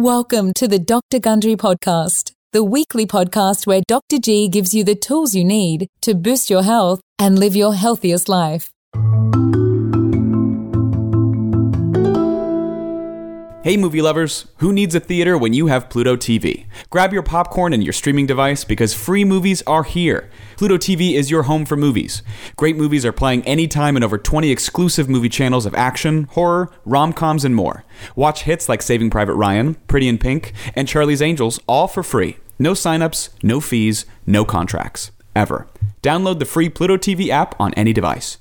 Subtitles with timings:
[0.00, 1.18] Welcome to the Dr.
[1.18, 4.16] Gundry Podcast, the weekly podcast where Dr.
[4.18, 8.26] G gives you the tools you need to boost your health and live your healthiest
[8.26, 8.70] life.
[13.62, 14.46] Hey, movie lovers!
[14.56, 16.64] Who needs a theater when you have Pluto TV?
[16.88, 20.30] Grab your popcorn and your streaming device because free movies are here.
[20.56, 22.22] Pluto TV is your home for movies.
[22.56, 27.12] Great movies are playing anytime in over 20 exclusive movie channels of action, horror, rom
[27.12, 27.84] coms, and more.
[28.16, 32.38] Watch hits like Saving Private Ryan, Pretty in Pink, and Charlie's Angels all for free.
[32.58, 35.12] No signups, no fees, no contracts.
[35.36, 35.66] Ever.
[36.02, 38.38] Download the free Pluto TV app on any device.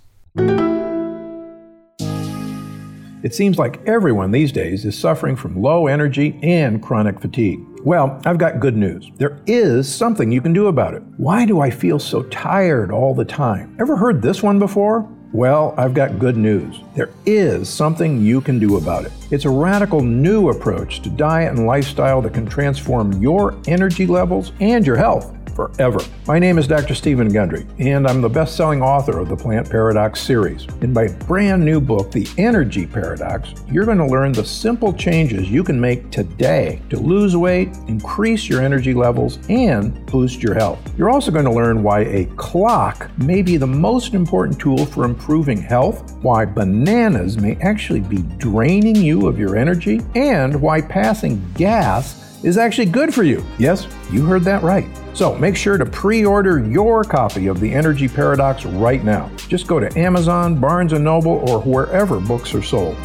[3.21, 7.59] It seems like everyone these days is suffering from low energy and chronic fatigue.
[7.83, 9.11] Well, I've got good news.
[9.17, 11.03] There is something you can do about it.
[11.17, 13.75] Why do I feel so tired all the time?
[13.79, 15.09] Ever heard this one before?
[15.31, 16.79] Well, I've got good news.
[16.95, 19.11] There is something you can do about it.
[19.29, 24.53] It's a radical new approach to diet and lifestyle that can transform your energy levels
[24.59, 25.99] and your health forever.
[26.25, 26.95] My name is Dr.
[26.95, 30.65] Stephen Gundry, and I'm the best selling author of the Plant Paradox series.
[30.79, 35.51] In my brand new book, The Energy Paradox, you're going to learn the simple changes
[35.51, 40.79] you can make today to lose weight, increase your energy levels, and boost your health.
[40.97, 45.03] You're also going to learn why a clock may be the most important tool for
[45.19, 51.45] improving health, why bananas may actually be draining you of your energy, and why passing
[51.55, 53.45] gas is actually good for you.
[53.57, 54.87] Yes, you heard that right.
[55.13, 59.29] So make sure to pre order your copy of The Energy Paradox right now.
[59.49, 62.95] Just go to Amazon, Barnes & Noble, or wherever books are sold.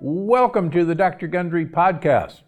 [0.00, 1.28] Welcome to the Dr.
[1.28, 2.40] Gundry Podcast.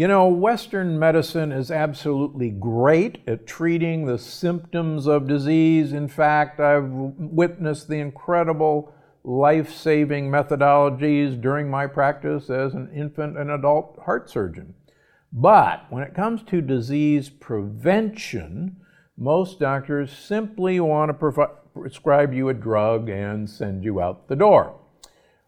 [0.00, 5.92] You know, Western medicine is absolutely great at treating the symptoms of disease.
[5.92, 13.36] In fact, I've witnessed the incredible life saving methodologies during my practice as an infant
[13.36, 14.72] and adult heart surgeon.
[15.34, 18.76] But when it comes to disease prevention,
[19.18, 24.79] most doctors simply want to prescribe you a drug and send you out the door.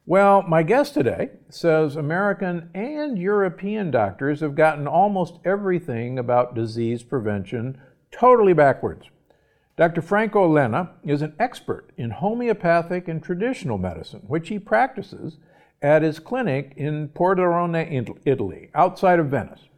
[0.04, 7.04] Well, my guest today says American and European doctors have gotten almost everything about disease
[7.04, 7.80] prevention
[8.10, 9.10] totally backwards.
[9.76, 10.02] Dr.
[10.02, 15.38] Franco Lenna is an expert in homeopathic and traditional medicine, which he practices
[15.80, 19.68] at his clinic in Pordenone, Italy, outside of Venice.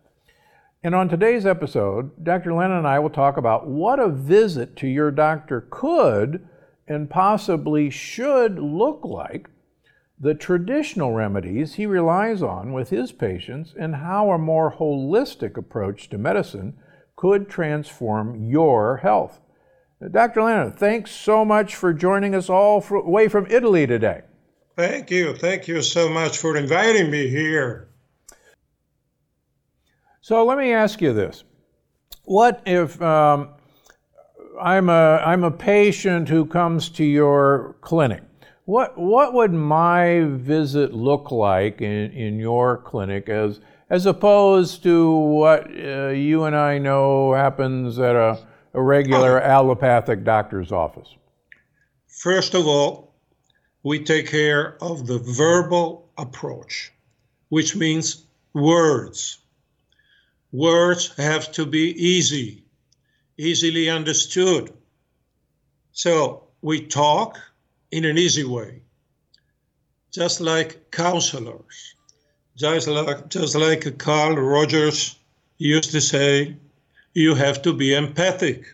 [0.83, 2.55] And on today's episode, Dr.
[2.55, 6.49] Lenna and I will talk about what a visit to your doctor could
[6.89, 9.51] and possibly should look like,
[10.25, 16.09] the traditional remedies he relies on with his patients, and how a more holistic approach
[16.09, 16.73] to medicine
[17.15, 19.43] could transform your health.
[20.11, 20.43] Dr.
[20.43, 24.23] Lenna, thanks so much for joining us all for, away from Italy today.
[24.77, 25.35] Thank you.
[25.35, 27.91] Thank you so much for inviting me here.
[30.23, 31.45] So let me ask you this.
[32.25, 33.51] What if um,
[34.59, 38.23] I'm, a, I'm a patient who comes to your clinic?
[38.65, 43.61] What, what would my visit look like in, in your clinic as,
[43.91, 50.25] as opposed to what uh, you and I know happens at a a regular allopathic
[50.25, 51.09] doctor's office?
[52.09, 53.15] First of all,
[53.85, 56.93] we take care of the verbal approach,
[57.49, 59.39] which means words.
[60.53, 62.65] Words have to be easy,
[63.39, 64.73] easily understood.
[65.93, 67.39] So we talk
[67.95, 68.83] in an easy way,
[70.11, 71.95] just like counselors,
[72.57, 75.17] just like, just like Carl Rogers
[75.59, 76.57] used to say,
[77.13, 78.65] you have to be empathic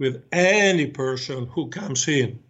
[0.00, 2.40] with any person who comes in.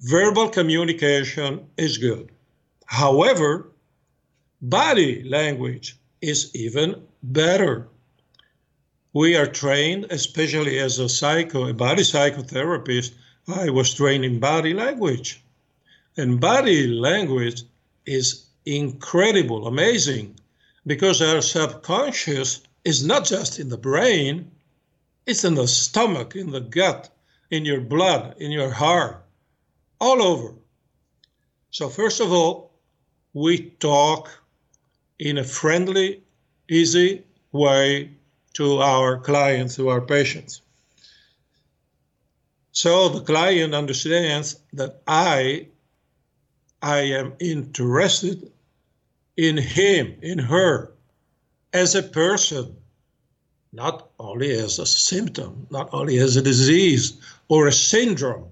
[0.00, 2.30] Verbal communication is good.
[2.84, 3.72] However,
[4.60, 7.88] body language is even better.
[9.14, 13.12] We are trained, especially as a psycho, a body psychotherapist,
[13.46, 15.40] I was trained in body language.
[16.16, 17.62] And body language
[18.06, 20.34] is incredible, amazing
[20.84, 24.50] because our subconscious is not just in the brain,
[25.26, 27.08] it's in the stomach, in the gut,
[27.52, 29.24] in your blood, in your heart,
[30.00, 30.54] all over.
[31.70, 32.72] So, first of all,
[33.32, 34.28] we talk
[35.20, 36.24] in a friendly,
[36.68, 37.22] easy
[37.52, 38.10] way
[38.54, 40.62] to our clients, to our patients.
[42.72, 45.68] So the client understands that I,
[46.82, 48.50] I am interested
[49.36, 50.92] in him, in her,
[51.72, 52.76] as a person,
[53.72, 58.50] not only as a symptom, not only as a disease or a syndrome.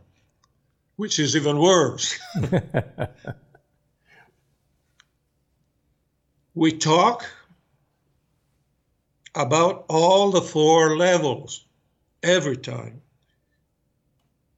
[0.96, 2.18] which is even worse.
[6.54, 7.26] we talk
[9.34, 11.64] about all the four levels
[12.22, 13.00] every time.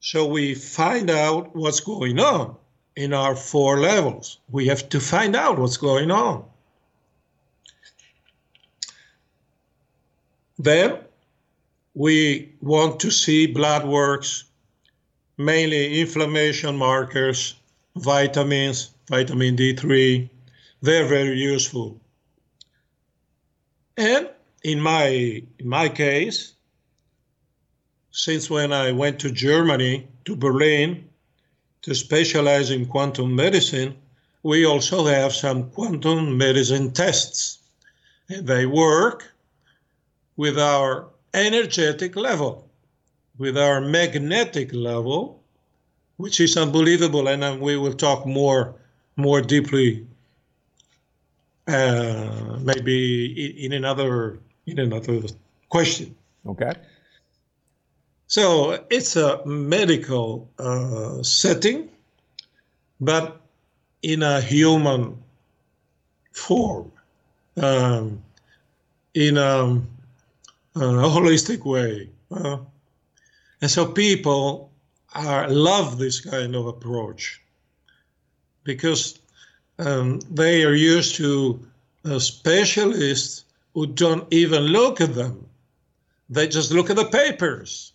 [0.01, 2.57] So we find out what's going on
[2.97, 4.39] in our four levels.
[4.51, 6.45] We have to find out what's going on.
[10.59, 10.99] Then
[11.95, 14.45] we want to see blood works,
[15.37, 17.55] mainly inflammation markers,
[17.97, 20.29] vitamins, vitamin D3.
[20.83, 22.01] They're very useful.
[23.97, 24.29] And
[24.65, 25.07] in my
[25.59, 26.55] in my case,
[28.11, 31.09] since when I went to Germany, to Berlin,
[31.83, 33.95] to specialize in quantum medicine,
[34.43, 37.59] we also have some quantum medicine tests.
[38.31, 39.31] And they work
[40.37, 42.67] with our energetic level,
[43.37, 45.43] with our magnetic level,
[46.17, 47.29] which is unbelievable.
[47.29, 48.75] And we will talk more,
[49.17, 50.07] more deeply,
[51.69, 55.21] uh, maybe in another in another
[55.69, 56.15] question.
[56.47, 56.73] Okay.
[58.27, 61.89] So it's a medical uh, setting,
[63.01, 63.41] but
[64.03, 65.23] in a human
[66.33, 66.91] form,
[67.57, 68.23] um,
[69.15, 69.81] in a,
[70.75, 72.09] a, holistic way.
[72.31, 72.59] Uh,
[73.61, 74.73] and so people
[75.15, 77.41] are, love this kind of approach
[78.65, 79.19] because
[79.79, 81.65] um, they are used to
[82.05, 85.49] a specialist who don't even look at them.
[86.31, 87.93] They just look at the papers.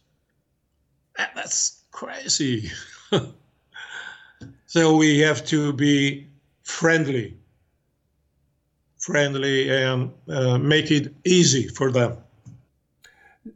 [1.18, 2.70] That's crazy.
[4.66, 6.28] so we have to be
[6.64, 7.38] friendly,
[8.98, 12.18] friendly, and uh, make it easy for them.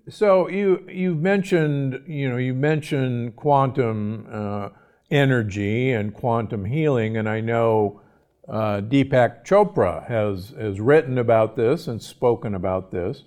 [0.09, 4.69] So you you mentioned you know you mentioned quantum uh,
[5.11, 8.01] energy and quantum healing, and I know
[8.49, 13.23] uh, Deepak Chopra has, has written about this and spoken about this.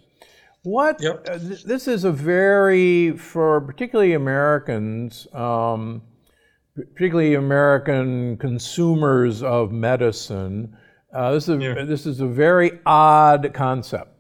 [0.66, 1.24] What yep.
[1.30, 6.02] uh, th- this is a very for particularly Americans, um,
[6.74, 10.76] particularly American consumers of medicine.
[11.14, 11.84] Uh, this is yeah.
[11.84, 14.10] this is a very odd concept.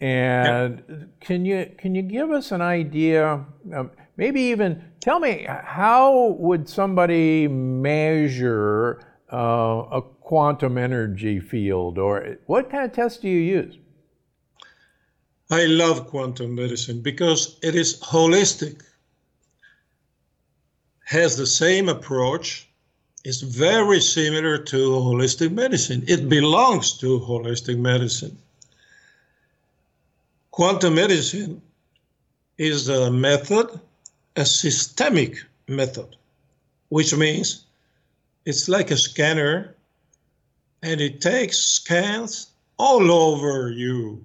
[0.00, 1.20] And yep.
[1.20, 3.44] can you can you give us an idea?
[3.74, 9.02] Um, maybe even tell me how would somebody measure
[9.32, 9.36] uh,
[9.90, 13.76] a quantum energy field, or what kind of test do you use?
[15.50, 18.80] I love quantum medicine because it is holistic,
[21.04, 22.68] has the same approach,
[23.24, 26.04] is very similar to holistic medicine.
[26.06, 28.38] It belongs to holistic medicine.
[30.52, 31.60] Quantum medicine
[32.56, 33.80] is a method,
[34.36, 36.14] a systemic method,
[36.88, 37.64] which means
[38.44, 39.74] it's like a scanner
[40.82, 44.24] and it takes scans all over you,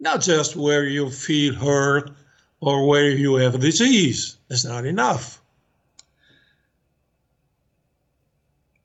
[0.00, 2.10] not just where you feel hurt
[2.60, 4.36] or where you have a disease.
[4.48, 5.40] That's not enough.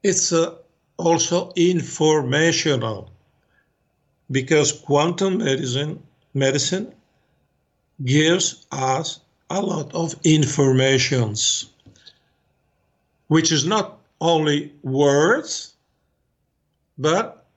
[0.04, 0.56] It's uh,
[0.98, 3.12] also informational
[4.32, 6.02] because quantum medicine
[6.34, 6.94] medicine
[8.06, 9.20] gives us
[9.50, 11.70] a lot of informations
[13.28, 15.74] which is not only words
[17.00, 17.48] but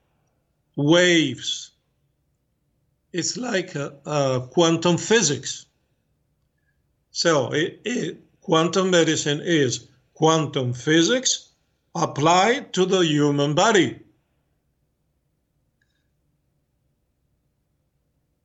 [0.77, 1.71] waves.
[3.11, 5.65] It's like a, a quantum physics.
[7.11, 11.49] So it, it, quantum medicine is quantum physics
[11.93, 13.99] applied to the human body.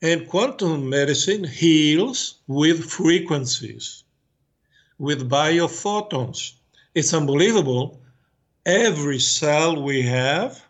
[0.03, 4.05] And quantum medicine heals with frequencies,
[4.99, 6.53] with biophotons.
[6.95, 8.01] It's unbelievable.
[8.67, 10.68] Every cell we have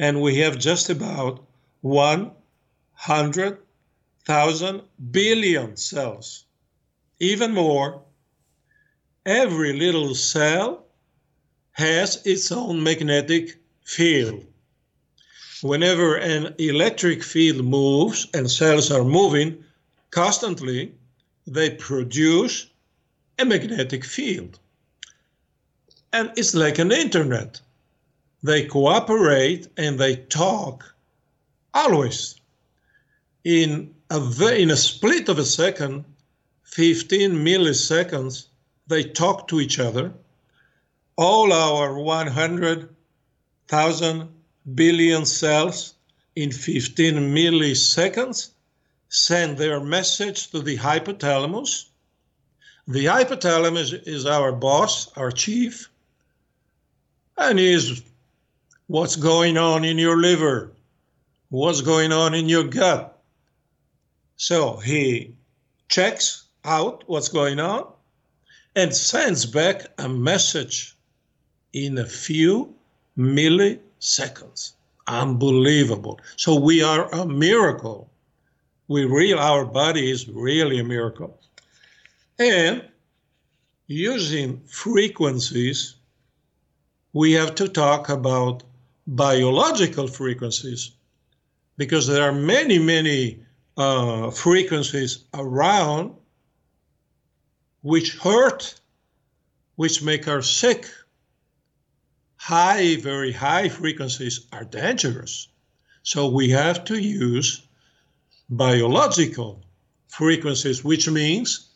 [0.00, 1.44] and we have just about
[1.82, 6.46] 100,000 billion cells.
[7.18, 8.00] Even more,
[9.26, 10.86] every little cell
[11.72, 14.46] has its own magnetic field.
[15.60, 19.62] Whenever an electric field moves and cells are moving
[20.10, 20.94] constantly,
[21.46, 22.68] they produce
[23.38, 24.58] a magnetic field.
[26.10, 27.60] And it's like an internet
[28.42, 30.94] they cooperate and they talk
[31.74, 32.36] always.
[33.44, 34.18] In a
[34.54, 36.06] in a split of a second
[36.64, 38.46] 15 milliseconds
[38.86, 40.14] they talk to each other.
[41.16, 44.28] All our 100,000
[44.74, 45.94] billion cells
[46.34, 48.50] in 15 milliseconds
[49.08, 51.86] send their message to the hypothalamus.
[52.88, 55.88] The hypothalamus is our boss, our chief,
[57.36, 58.02] and is
[58.90, 60.72] what's going on in your liver,
[61.50, 63.16] what's going on in your gut.
[64.34, 65.32] So he
[65.88, 67.86] checks out what's going on
[68.74, 70.96] and sends back a message
[71.72, 72.74] in a few
[73.16, 74.72] milliseconds.
[75.06, 76.18] Unbelievable.
[76.34, 78.10] So we are a miracle.
[78.88, 81.38] We real our body is really a miracle.
[82.40, 82.82] And
[83.86, 85.94] using frequencies,
[87.12, 88.64] we have to talk about
[89.10, 90.92] biological frequencies
[91.76, 93.42] because there are many, many
[93.76, 96.14] uh, frequencies around
[97.82, 98.80] which hurt,
[99.74, 100.86] which make us sick.
[102.36, 105.48] High, very high frequencies are dangerous.
[106.04, 107.66] So we have to use
[108.48, 109.64] biological
[110.06, 111.70] frequencies, which means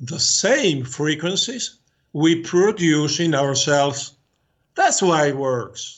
[0.00, 1.76] the same frequencies
[2.14, 4.14] we produce in ourselves.
[4.74, 5.97] That's why it works.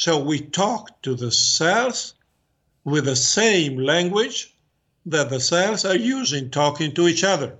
[0.00, 2.14] So we talk to the cells
[2.84, 4.56] with the same language
[5.04, 7.58] that the cells are using talking to each other.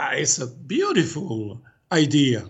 [0.00, 2.48] Ah, it's a beautiful idea.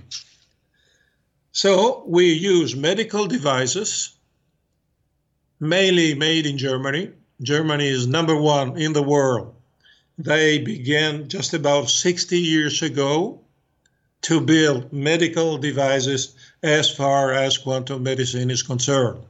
[1.52, 4.16] So we use medical devices,
[5.60, 7.10] mainly made in Germany.
[7.42, 9.54] Germany is number one in the world.
[10.16, 13.42] They began just about 60 years ago
[14.22, 19.22] to build medical devices as far as quantum medicine is concerned.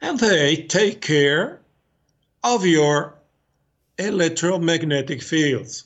[0.00, 1.60] And they take care
[2.42, 3.14] of your
[3.98, 5.84] electromagnetic fields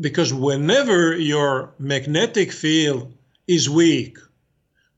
[0.00, 3.12] because whenever your magnetic field
[3.46, 4.16] is weak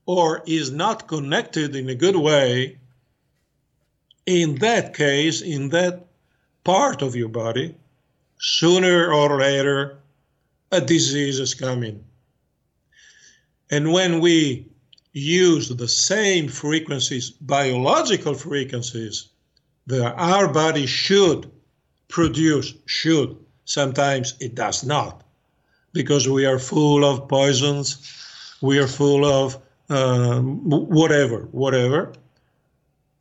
[0.05, 2.77] or is not connected in a good way,
[4.25, 6.05] in that case, in that
[6.63, 7.75] part of your body,
[8.39, 9.97] sooner or later,
[10.71, 12.03] a disease is coming.
[13.73, 14.67] And when we
[15.13, 19.29] use the same frequencies, biological frequencies,
[19.87, 21.51] that our body should
[22.07, 25.23] produce, should Sometimes it does not,
[25.93, 27.87] because we are full of poisons,
[28.61, 29.57] we are full of
[29.89, 32.13] um, whatever, whatever.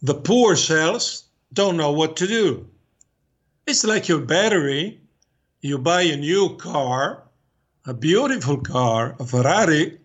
[0.03, 2.67] The poor cells don't know what to do.
[3.67, 5.01] It's like your battery.
[5.61, 7.23] You buy a new car,
[7.87, 9.99] a beautiful car, a Ferrari,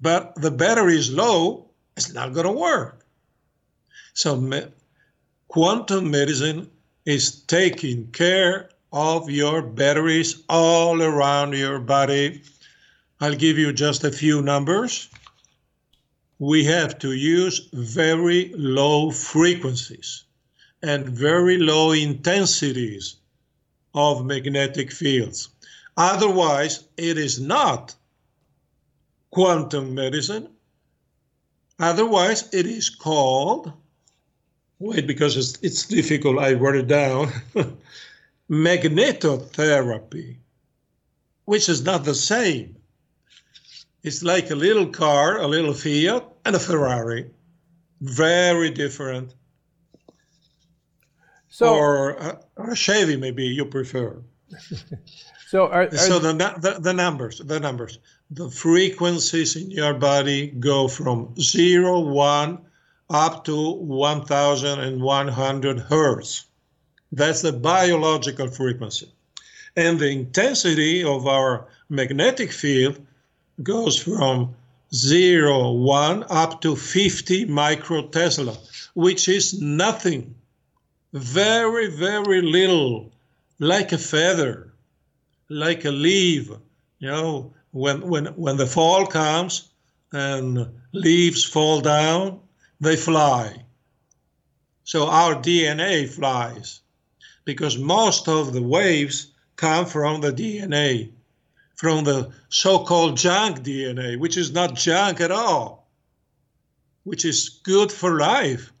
[0.00, 3.04] but the battery is low, it's not going to work.
[4.14, 4.68] So, me-
[5.48, 6.70] quantum medicine
[7.04, 12.42] is taking care of your batteries all around your body.
[13.20, 15.08] I'll give you just a few numbers.
[16.38, 20.24] We have to use very low frequencies
[20.82, 23.16] and very low intensities
[23.94, 25.48] of magnetic fields.
[25.96, 27.94] Otherwise, it is not
[29.30, 30.48] quantum medicine.
[31.78, 33.72] Otherwise, it is called,
[34.78, 37.30] wait, because it's, it's difficult, I wrote it down.
[38.50, 40.36] magnetotherapy,
[41.44, 42.76] which is not the same.
[44.02, 47.30] It's like a little car, a little Fiat, and a Ferrari.
[48.00, 49.34] Very different.
[51.48, 54.22] So, or a, or a Chevy, maybe you prefer.
[55.48, 57.98] so, are, are so the, the the numbers, the numbers,
[58.30, 62.58] the frequencies in your body go from zero, one,
[63.08, 66.44] up to one thousand and one hundred hertz.
[67.10, 69.10] That's the biological frequency.
[69.76, 73.00] And the intensity of our magnetic field
[73.62, 74.54] goes from
[74.94, 78.56] 0, 1 up to 50 microtesla,
[78.94, 80.34] which is nothing.
[81.12, 83.10] Very, very little,
[83.58, 84.72] like a feather,
[85.48, 86.50] like a leaf.
[86.98, 89.70] You know, when, when, when the fall comes
[90.12, 92.40] and leaves fall down,
[92.80, 93.64] they fly.
[94.82, 96.80] So our DNA flies
[97.44, 101.12] because most of the waves come from the DNA,
[101.76, 105.88] from the so called junk DNA, which is not junk at all,
[107.04, 108.72] which is good for life,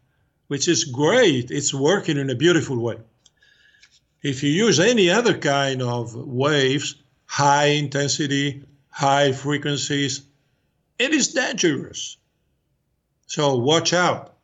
[0.48, 1.50] which is great.
[1.50, 2.98] It's working in a beautiful way.
[4.22, 8.64] If you use any other kind of waves, high intensity,
[8.98, 10.22] high frequencies,
[10.98, 12.16] it is dangerous.
[13.28, 14.34] So watch out.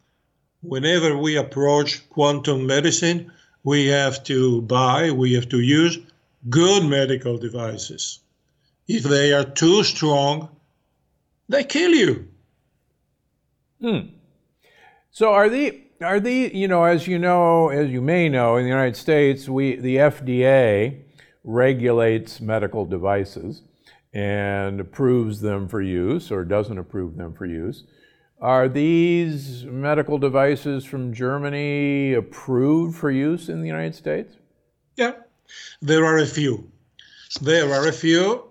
[0.63, 3.33] Whenever we approach quantum medicine,
[3.65, 5.99] we have to buy, we have to use
[6.49, 8.21] good medical devices.
[8.87, 10.49] If they are too strong,
[11.49, 12.29] they kill you.
[13.81, 14.07] Hmm.
[15.11, 18.63] So are the are the you know as you know as you may know in
[18.63, 21.01] the United States we the FDA
[21.43, 23.63] regulates medical devices
[24.15, 27.83] and approves them for use or doesn't approve them for use.
[28.41, 34.37] Are these medical devices from Germany approved for use in the United States?
[34.97, 35.15] Yeah,
[35.83, 36.71] there are a few.
[37.41, 38.45] There are a few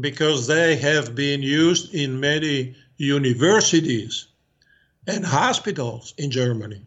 [0.00, 4.28] because they have been used in many universities
[5.06, 6.82] and hospitals in Germany.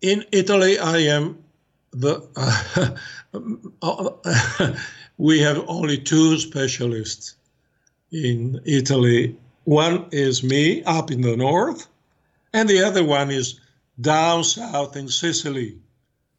[0.00, 1.44] In Italy, I am
[1.92, 2.96] the.
[3.82, 4.74] Uh,
[5.18, 7.34] We have only two specialists
[8.12, 9.36] in Italy.
[9.64, 11.88] One is me up in the north,
[12.52, 13.58] and the other one is
[14.00, 15.76] down south in Sicily.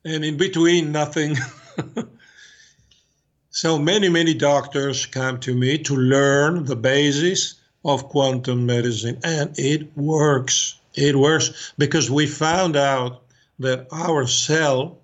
[0.05, 1.35] And in between, nothing.
[3.49, 9.53] so many, many doctors come to me to learn the basis of quantum medicine, and
[9.59, 10.75] it works.
[10.95, 13.23] It works because we found out
[13.59, 14.98] that our cell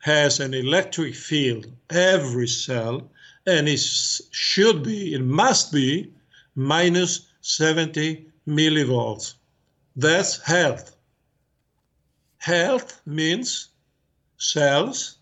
[0.00, 3.10] has an electric field, every cell,
[3.46, 3.80] and it
[4.30, 6.12] should be, it must be
[6.54, 9.34] minus 70 millivolts.
[9.96, 10.96] That's health.
[12.38, 13.68] Health means
[14.38, 15.18] cells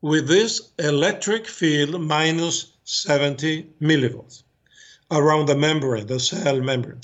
[0.00, 4.42] with this electric field minus 70 millivolts
[5.12, 7.00] around the membrane, the cell membrane.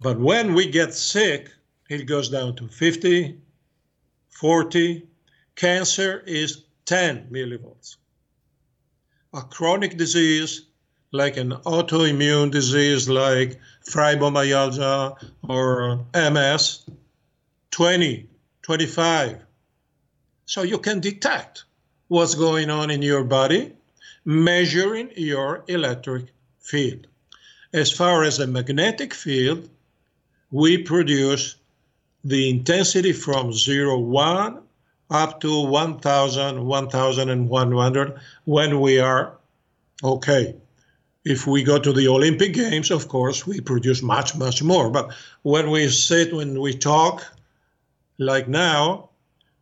[0.00, 1.52] But when we get sick,
[1.88, 3.38] it goes down to 50,
[4.40, 5.06] 40.
[5.54, 7.96] Cancer is 10 millivolts.
[9.34, 10.62] A chronic disease,
[11.12, 15.14] like an autoimmune disease like fibromyalgia
[15.46, 16.86] or MS,
[17.70, 18.30] 20,
[18.62, 19.44] 25.
[20.46, 21.64] So you can detect
[22.08, 23.74] what's going on in your body,
[24.24, 27.08] measuring your electric field.
[27.74, 29.68] As far as the magnetic field,
[30.50, 31.56] we produce
[32.24, 34.62] the intensity from 0, 1
[35.10, 39.36] up to 1000, 1100 when we are
[40.04, 40.54] okay.
[41.24, 44.90] If we go to the Olympic Games, of course, we produce much, much more.
[44.90, 47.26] But when we sit, when we talk,
[48.18, 49.10] like now,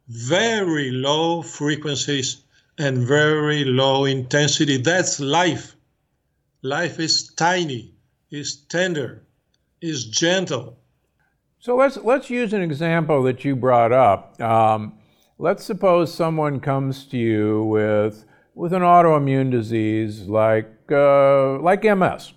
[0.08, 2.42] very low frequencies
[2.78, 5.74] and very low intensity, that's life.
[6.62, 7.92] Life is tiny,
[8.30, 9.22] is tender,
[9.80, 10.77] is gentle
[11.60, 14.40] so let's let's use an example that you brought up.
[14.40, 14.94] Um,
[15.38, 22.32] let's suppose someone comes to you with with an autoimmune disease like uh, like MS.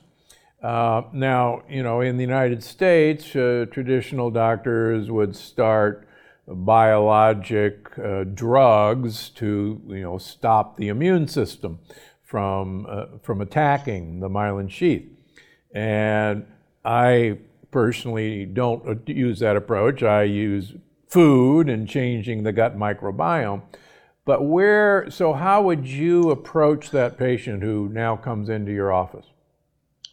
[0.61, 6.07] Uh, now, you know, in the United States, uh, traditional doctors would start
[6.47, 11.79] biologic uh, drugs to you know stop the immune system
[12.23, 15.07] from uh, from attacking the myelin sheath,
[15.73, 16.45] and
[16.83, 17.37] I
[17.71, 20.03] personally don't use that approach.
[20.03, 20.73] I use
[21.07, 23.63] food and changing the gut microbiome.
[24.23, 29.25] But where, so how would you approach that patient who now comes into your office?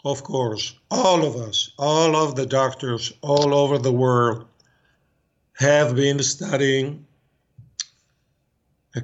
[0.05, 4.47] Of course, all of us, all of the doctors all over the world
[5.55, 7.05] have been studying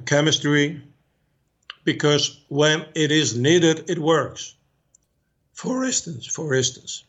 [0.05, 0.81] chemistry
[1.83, 4.55] because when it is needed, it works.
[5.53, 7.03] For instance, for instance,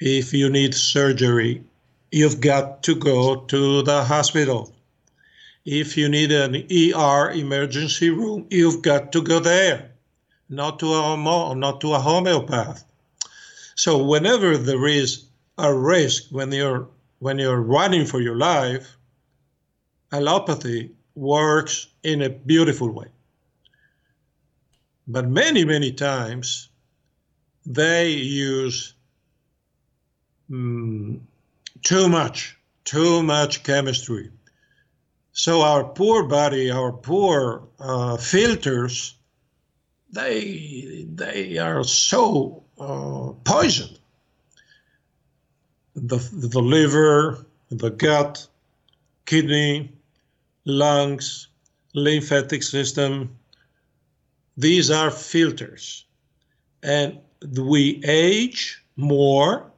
[0.00, 1.62] if you need surgery,
[2.10, 4.74] you've got to go to the hospital.
[5.64, 9.90] If you need an ER emergency room, you've got to go there,
[10.48, 12.84] not to a not to a homeopath.
[13.74, 15.24] So whenever there is
[15.58, 18.96] a risk when you're when you're running for your life,
[20.10, 23.08] allopathy works in a beautiful way.
[25.06, 26.70] But many, many times
[27.66, 28.94] they use
[30.50, 31.20] mm,
[31.82, 34.30] too much, too much chemistry.
[35.32, 39.14] So our poor body, our poor uh, filters,
[40.12, 43.98] they they are so uh, poisoned.
[45.94, 48.46] The the liver, the gut,
[49.24, 49.92] kidney,
[50.64, 51.48] lungs,
[51.94, 53.36] lymphatic system.
[54.56, 56.04] These are filters,
[56.82, 57.18] and
[57.56, 59.70] we age more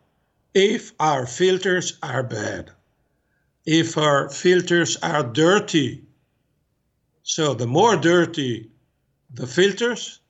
[0.54, 2.70] if our filters are bad,
[3.64, 6.04] if our filters are dirty.
[7.22, 8.70] So the more dirty
[9.34, 10.20] the filters,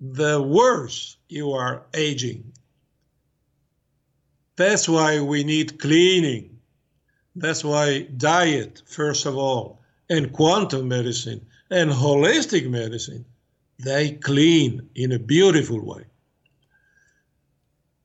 [0.00, 2.52] the worse you are aging.
[4.56, 6.58] That's why we need cleaning.
[7.34, 13.24] That's why diet, first of all, and quantum medicine and holistic medicine,
[13.78, 16.04] they clean in a beautiful way.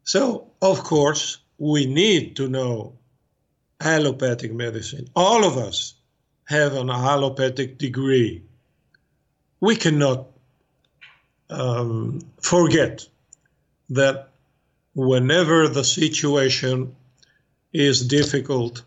[0.06, 2.94] So, of course, we need to know
[3.82, 5.08] allopathic medicine.
[5.16, 5.96] All of us
[6.46, 8.44] have an allopathic degree.
[9.60, 10.28] We cannot
[11.50, 13.08] um, forget
[13.90, 14.30] that
[14.94, 16.96] whenever the situation
[17.74, 18.84] is difficult,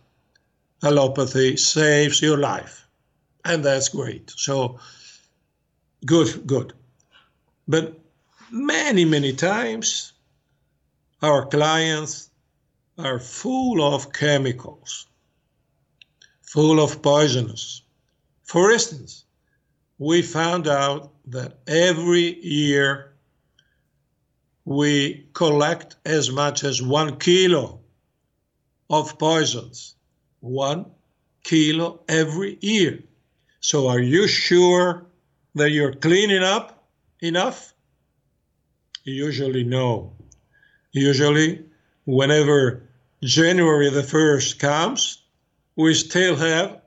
[0.83, 2.87] allopathy saves your life.
[3.45, 4.33] And that's great.
[4.37, 4.79] So,
[6.07, 6.75] good, good.
[7.67, 7.99] But
[8.53, 10.13] many, many times,
[11.23, 12.31] our clients
[12.97, 15.07] are full of chemicals,
[16.43, 17.83] full of poisons.
[18.43, 19.25] For instance,
[19.99, 23.13] we found out that every year
[24.65, 27.81] we collect as much as one kilo
[28.91, 29.95] of poisons.
[30.41, 30.87] One
[31.43, 33.03] kilo every year.
[33.61, 35.07] So, are you sure
[35.55, 36.85] that you're cleaning up
[37.21, 37.75] enough?
[39.05, 40.18] Usually, no.
[40.93, 41.65] Usually,
[42.05, 42.83] whenever
[43.23, 45.23] January the 1st comes,
[45.77, 46.81] we still have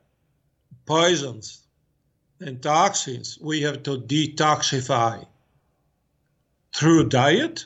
[0.86, 1.62] poisons
[2.40, 5.26] and toxins we have to detoxify
[6.76, 7.66] through diet,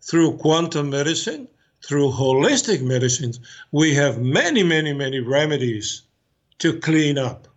[0.00, 1.48] through quantum medicine,
[1.84, 3.40] through holistic medicines.
[3.72, 6.02] We have many, many, many remedies
[6.58, 7.48] to clean up.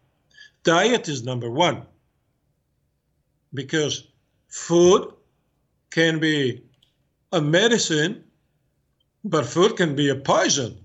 [0.64, 1.84] Diet is number one
[3.54, 4.08] because
[4.48, 5.14] food
[5.92, 6.64] can be
[7.32, 8.24] a medicine,
[9.24, 10.78] but food can be a poison.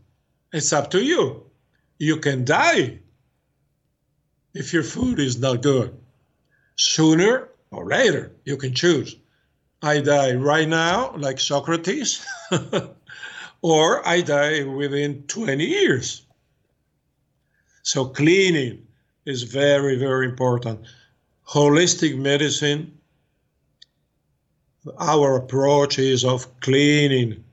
[0.53, 1.45] It's up to you.
[1.99, 3.01] You can die
[4.55, 5.97] if your food is not good.
[6.77, 9.17] Sooner or later, you can choose.
[9.83, 12.25] I die right now, like Socrates,
[13.63, 16.23] or I die within 20 years.
[17.83, 18.87] So, cleaning
[19.25, 20.81] is very, very important.
[21.49, 23.00] Holistic medicine,
[24.99, 27.45] our approach is of cleaning,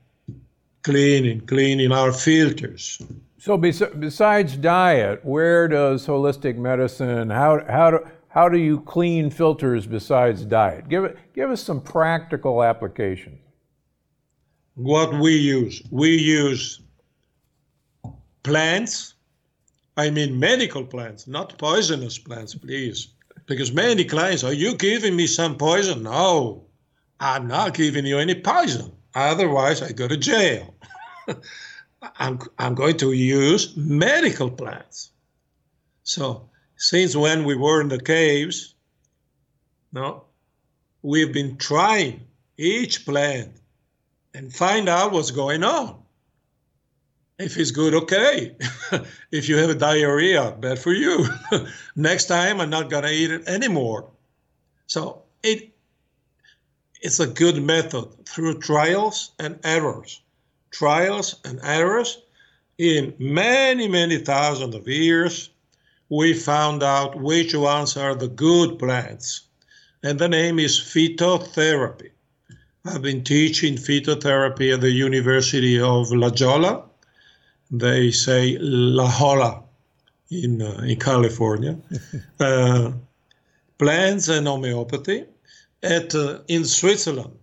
[0.82, 3.00] cleaning, cleaning our filters.
[3.38, 9.86] So, besides diet, where does holistic medicine, how, how, do, how do you clean filters
[9.86, 10.88] besides diet?
[10.88, 13.38] Give, it, give us some practical applications.
[14.74, 16.80] What we use, we use
[18.42, 19.14] plants,
[19.96, 23.08] I mean medical plants, not poisonous plants, please.
[23.46, 26.02] Because many clients, are you giving me some poison?
[26.02, 26.67] No,
[27.20, 28.92] I'm not giving you any poison.
[29.14, 30.74] Otherwise, I go to jail.
[32.18, 35.10] I'm, I'm going to use medical plants.
[36.04, 38.74] So since when we were in the caves,
[39.92, 40.24] no,
[41.02, 42.26] we've been trying
[42.56, 43.52] each plant
[44.34, 46.02] and find out what's going on.
[47.38, 48.56] If it's good, okay.
[49.32, 51.26] if you have a diarrhea, bad for you.
[51.96, 54.10] Next time, I'm not gonna eat it anymore.
[54.86, 55.72] So it
[57.00, 60.20] it's a good method through trials and errors.
[60.70, 62.18] Trials and errors
[62.78, 65.50] in many, many thousands of years
[66.08, 69.42] we found out which ones are the good plants.
[70.02, 72.10] And the name is phytotherapy.
[72.84, 76.84] I've been teaching phytotherapy at the University of La Jolla.
[77.70, 79.62] They say La Jolla
[80.30, 81.76] in, uh, in California.
[82.40, 82.92] uh,
[83.76, 85.24] plants and homeopathy
[85.82, 87.34] at uh, in Switzerland,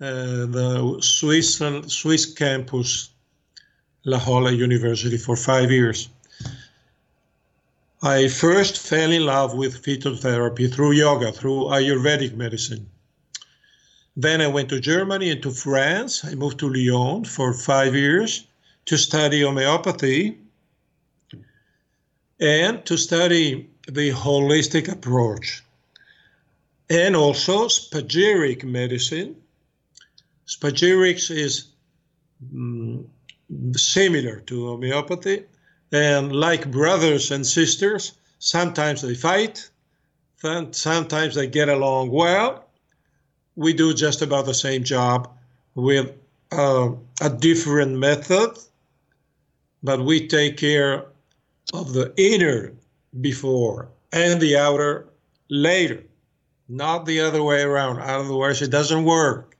[0.00, 3.10] uh, the Swiss Swiss campus,
[4.04, 6.08] La Jolla University for five years.
[8.02, 12.88] I first fell in love with phytotherapy through yoga, through Ayurvedic medicine.
[14.16, 16.24] Then I went to Germany and to France.
[16.24, 18.46] I moved to Lyon for five years
[18.86, 20.38] to study homeopathy
[22.38, 25.62] and to study the holistic approach
[26.90, 29.36] and also spagyric medicine.
[30.46, 31.68] Spagyrics is
[32.52, 33.04] mm,
[33.76, 35.44] similar to homeopathy
[35.92, 39.68] and like brothers and sisters, sometimes they fight,
[40.72, 42.64] sometimes they get along well.
[43.56, 45.30] We do just about the same job
[45.74, 46.12] with
[46.52, 48.58] uh, a different method,
[49.82, 51.06] but we take care
[51.72, 52.72] of the inner
[53.20, 55.08] before and the outer
[55.50, 56.02] later,
[56.68, 58.00] not the other way around.
[58.00, 59.56] Otherwise, it doesn't work.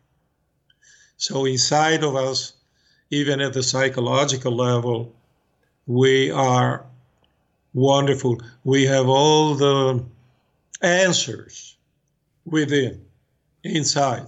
[1.16, 2.52] So, inside of us,
[3.10, 5.14] even at the psychological level,
[5.86, 6.84] we are
[7.72, 8.40] wonderful.
[8.64, 10.04] We have all the
[10.82, 11.76] answers
[12.44, 13.04] within,
[13.64, 14.26] inside.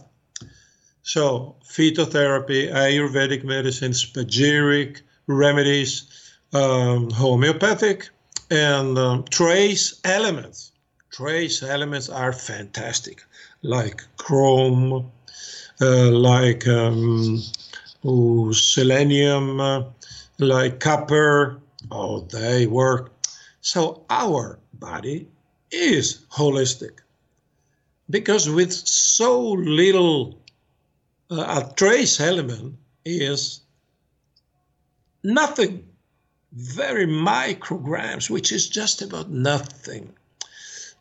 [1.02, 8.08] So, phytotherapy, Ayurvedic medicine, spagyric remedies, um, homeopathic,
[8.50, 10.69] and um, trace elements.
[11.10, 13.22] Trace elements are fantastic,
[13.62, 15.10] like chrome,
[15.80, 17.42] uh, like um,
[18.02, 19.82] or selenium, uh,
[20.38, 21.60] like copper.
[21.90, 23.12] Oh, they work.
[23.60, 25.26] So our body
[25.70, 27.00] is holistic
[28.08, 30.38] because with so little,
[31.30, 33.60] uh, a trace element is
[35.22, 35.84] nothing,
[36.52, 40.12] very micrograms, which is just about nothing.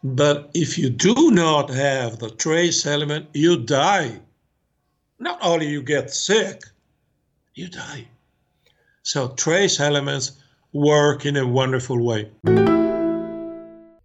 [0.03, 4.19] But if you do not have the trace element, you die.
[5.19, 6.63] Not only you get sick,
[7.53, 8.07] you die.
[9.03, 10.33] So trace elements
[10.71, 12.29] work in a wonderful way.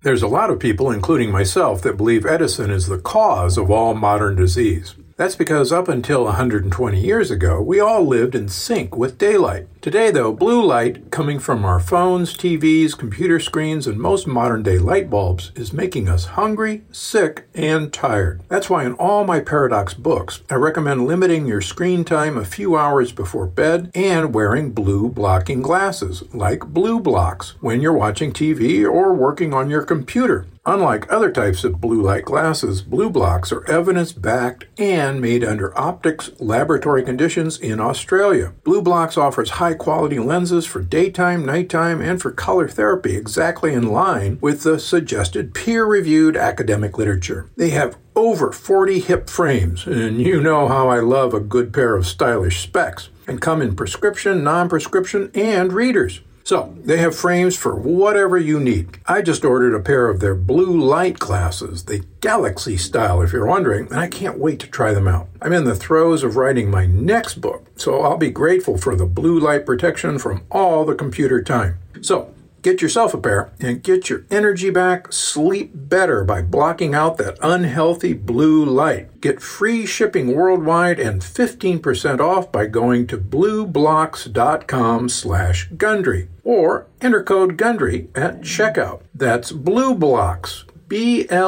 [0.02, 3.94] There's a lot of people, including myself, that believe Edison is the cause of all
[3.94, 4.94] modern disease.
[5.16, 9.68] That's because up until 120 years ago, we all lived in sync with daylight.
[9.84, 14.78] Today, though, blue light coming from our phones, TVs, computer screens, and most modern day
[14.78, 18.40] light bulbs is making us hungry, sick, and tired.
[18.48, 22.78] That's why in all my Paradox books, I recommend limiting your screen time a few
[22.78, 29.12] hours before bed and wearing blue blocking glasses, like Blublox, when you're watching TV or
[29.12, 30.46] working on your computer.
[30.66, 36.30] Unlike other types of blue light glasses, Blublox are evidence backed and made under optics
[36.38, 38.54] laboratory conditions in Australia.
[38.64, 44.38] Blublox offers high quality lenses for daytime, nighttime, and for color therapy exactly in line
[44.40, 47.50] with the suggested peer reviewed academic literature.
[47.56, 51.96] They have over 40 hip frames, and you know how I love a good pair
[51.96, 56.20] of stylish specs, and come in prescription, non prescription, and readers.
[56.44, 58.98] So, they have frames for whatever you need.
[59.06, 63.46] I just ordered a pair of their blue light glasses, the Galaxy style, if you're
[63.46, 65.28] wondering, and I can't wait to try them out.
[65.40, 69.06] I'm in the throes of writing my next book, so I'll be grateful for the
[69.06, 71.78] blue light protection from all the computer time.
[72.02, 72.33] So,
[72.64, 77.36] Get yourself a pair and get your energy back, sleep better by blocking out that
[77.42, 79.20] unhealthy blue light.
[79.20, 87.22] Get free shipping worldwide and 15% off by going to blublox.com slash Gundry or enter
[87.22, 89.02] code Gundry at checkout.
[89.14, 91.42] That's BLUblox, B-L-U-B-L-O-X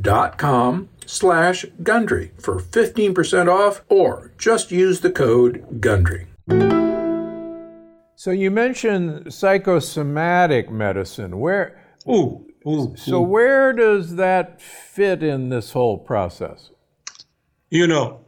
[0.00, 6.26] dot com slash Gundry for 15% off or just use the code Gundry.
[8.20, 11.40] So you mentioned psychosomatic medicine.
[11.40, 11.82] Where?
[12.06, 13.22] Ooh, ooh, so ooh.
[13.22, 16.68] where does that fit in this whole process?
[17.70, 18.22] You know,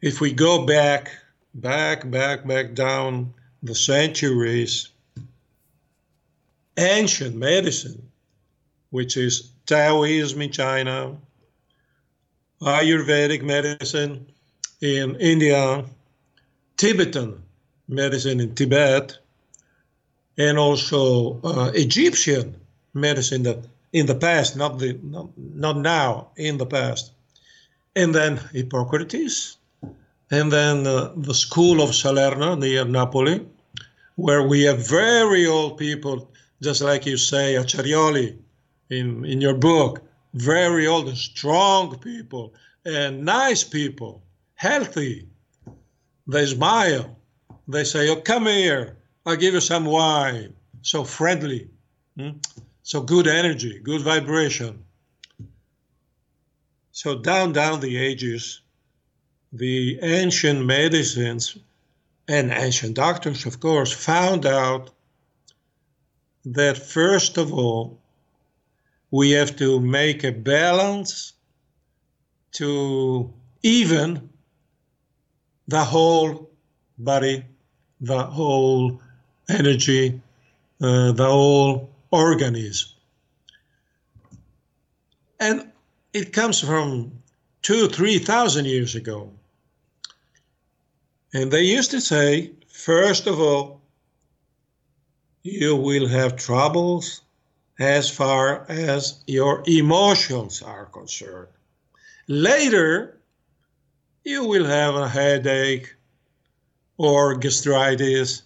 [0.00, 1.10] if we go back,
[1.52, 4.88] back, back, back down the centuries,
[6.78, 8.08] ancient medicine,
[8.88, 11.18] which is Taoism in China,
[12.62, 14.26] Ayurvedic medicine
[14.80, 15.84] in India,
[16.78, 17.43] Tibetan
[17.88, 19.18] medicine in Tibet,
[20.36, 22.56] and also uh, Egyptian
[22.92, 27.12] medicine that in the past, not the not, not now, in the past,
[27.94, 29.56] and then Hippocrates,
[30.30, 33.46] and then uh, the school of Salerno near Napoli,
[34.16, 36.28] where we have very old people,
[36.60, 38.36] just like you say, Acciaroli,
[38.90, 40.02] in in your book,
[40.34, 42.52] very old and strong people
[42.84, 44.22] and nice people,
[44.56, 45.26] healthy.
[46.26, 47.16] They smile
[47.66, 48.96] they say, "Oh, come here.
[49.24, 51.70] I'll give you some wine." So friendly,
[52.16, 52.30] hmm?
[52.82, 54.84] so good energy, good vibration.
[56.92, 58.60] So down down the ages,
[59.52, 61.56] the ancient medicines
[62.28, 64.90] and ancient doctors, of course, found out
[66.44, 67.98] that first of all,
[69.10, 71.32] we have to make a balance
[72.52, 74.28] to even
[75.68, 76.50] the whole
[76.98, 77.44] body
[78.00, 79.00] the whole
[79.48, 80.20] energy,
[80.80, 82.90] uh, the whole organism.
[85.40, 85.70] And
[86.12, 87.12] it comes from
[87.62, 89.30] two, three thousand years ago.
[91.32, 93.80] And they used to say, first of all,
[95.42, 97.20] you will have troubles
[97.78, 101.48] as far as your emotions are concerned.
[102.28, 103.18] Later,
[104.22, 105.96] you will have a headache,
[106.96, 108.42] or gastritis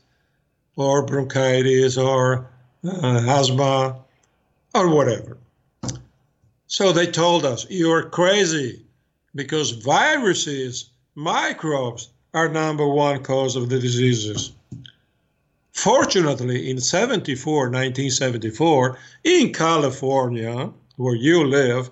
[0.76, 2.48] or bronchitis or
[2.84, 3.96] uh, asthma
[4.74, 5.36] or whatever.
[6.66, 8.84] So they told us, you're crazy
[9.34, 14.52] because viruses, microbes are number one cause of the diseases.
[15.72, 21.90] Fortunately, in 74, 1974, in California, where you live,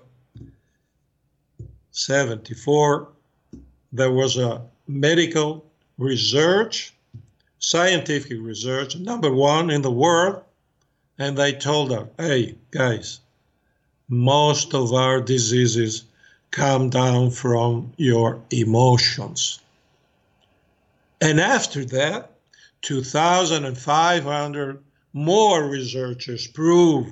[1.91, 3.07] 74,
[3.93, 5.65] there was a medical
[5.97, 6.93] research,
[7.59, 10.43] scientific research, number one in the world.
[11.19, 13.19] And they told us, hey, guys,
[14.07, 16.03] most of our diseases
[16.51, 19.59] come down from your emotions.
[21.19, 22.31] And after that,
[22.83, 24.83] 2,500
[25.13, 27.11] more researchers prove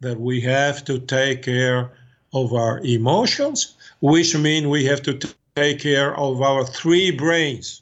[0.00, 1.90] that we have to take care
[2.32, 7.80] of our emotions, which means we have to take care of our three brains.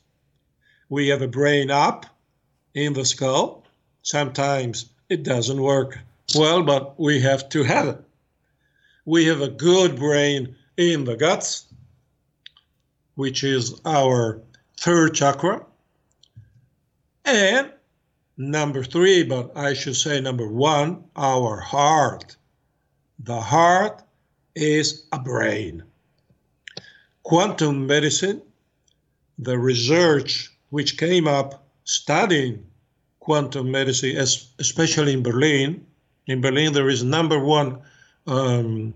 [0.91, 2.07] We have a brain up
[2.75, 3.65] in the skull.
[4.03, 5.99] Sometimes it doesn't work
[6.37, 8.01] well, but we have to have it.
[9.07, 11.67] We have a good brain in the guts,
[13.17, 14.41] which is our
[14.77, 15.67] third chakra.
[17.25, 17.73] And
[18.37, 22.37] number three, but I should say number one, our heart.
[23.19, 24.01] The heart
[24.55, 25.83] is a brain.
[27.25, 28.43] Quantum medicine,
[29.39, 32.65] the research which came up studying
[33.21, 34.17] quantum medicine,
[34.59, 35.87] especially in Berlin.
[36.27, 37.81] In Berlin, there is number one
[38.27, 38.93] um,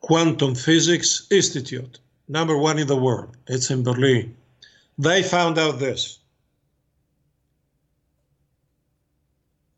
[0.00, 3.36] quantum physics institute, number one in the world.
[3.46, 4.36] It's in Berlin.
[4.98, 6.18] They found out this.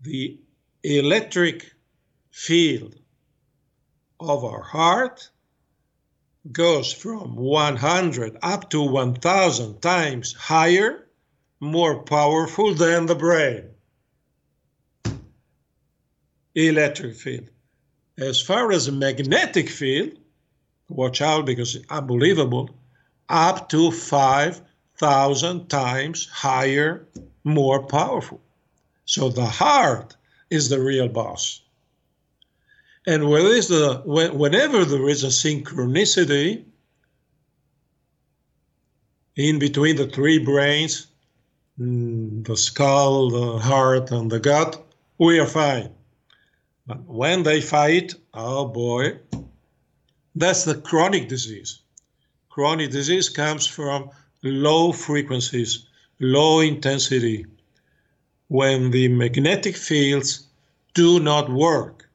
[0.03, 0.39] The
[0.83, 1.73] electric
[2.31, 2.97] field
[4.21, 5.31] of our heart
[6.53, 11.07] goes from 100 up to 1000 times higher
[11.61, 13.71] more powerful than the brain.
[16.55, 17.49] Electric field.
[18.19, 20.13] As far as magnetic field,
[20.89, 22.71] watch out because it's unbelievable,
[23.29, 27.07] up to 5,000 times higher,
[27.45, 28.41] more powerful.
[29.05, 30.17] So the heart
[30.51, 31.61] is the real boss.
[33.07, 36.65] And the, whenever there is a synchronicity
[39.37, 41.07] in between the three brains,
[41.79, 44.83] Mm, the skull, the heart, and the gut,
[45.19, 45.91] we are fine.
[46.87, 49.19] But when they fight, oh boy,
[50.35, 51.83] that's the chronic disease.
[52.49, 54.11] Chronic disease comes from
[54.43, 55.87] low frequencies,
[56.19, 57.45] low intensity,
[58.49, 60.47] when the magnetic fields
[60.95, 62.06] do not work.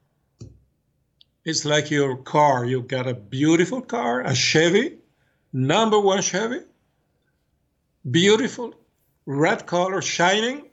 [1.43, 2.65] It's like your car.
[2.65, 4.97] You got a beautiful car, a Chevy,
[5.51, 6.59] number one Chevy,
[8.09, 8.73] beautiful,
[9.25, 10.69] red color shining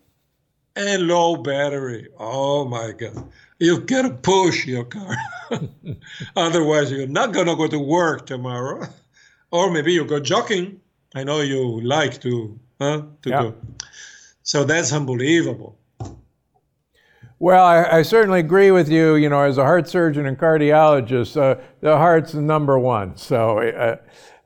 [0.76, 2.08] and low battery.
[2.18, 3.30] Oh my God.
[3.58, 5.16] You've got to push your car.
[6.36, 8.86] Otherwise, you're not going to go to work tomorrow.
[9.50, 10.80] or maybe you go jogging.
[11.14, 13.50] I know you like to, huh, to yeah.
[14.42, 15.77] So that's unbelievable.
[17.40, 19.14] Well, I, I, certainly agree with you.
[19.14, 23.16] You know, as a heart surgeon and cardiologist, uh, the heart's number one.
[23.16, 23.96] So, uh,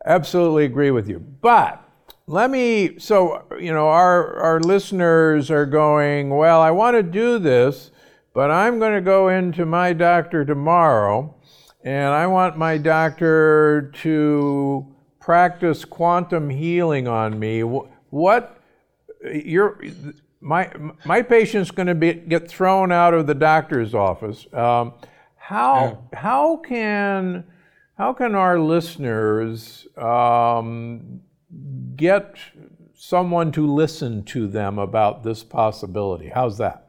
[0.04, 1.18] absolutely agree with you.
[1.18, 1.82] But
[2.26, 7.38] let me so you know our our listeners are going well i want to do
[7.38, 7.90] this
[8.32, 11.34] but i'm going to go into my doctor tomorrow
[11.82, 14.86] and i want my doctor to
[15.20, 18.60] practice quantum healing on me what
[19.24, 19.82] you're
[20.42, 20.70] my
[21.04, 24.92] my patient's going to be get thrown out of the doctor's office um,
[25.36, 26.18] how yeah.
[26.18, 27.44] how can
[27.94, 31.20] how can our listeners um,
[31.94, 32.36] get
[32.94, 36.28] someone to listen to them about this possibility?
[36.28, 36.88] How's that?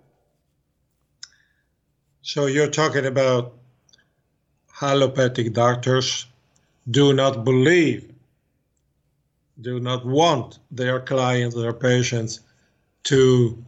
[2.21, 3.53] So you're talking about
[4.81, 6.27] allopathic doctors
[6.89, 8.11] do not believe,
[9.59, 12.39] do not want their clients, their patients
[13.03, 13.63] to